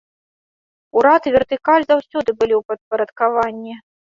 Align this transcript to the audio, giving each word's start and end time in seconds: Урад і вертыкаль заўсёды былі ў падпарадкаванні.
Урад 0.99 1.21
і 1.31 1.35
вертыкаль 1.35 1.87
заўсёды 1.91 2.29
былі 2.41 2.55
ў 2.61 2.67
падпарадкаванні. 2.71 3.75